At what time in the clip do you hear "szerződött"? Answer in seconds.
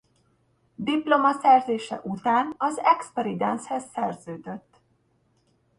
3.93-4.79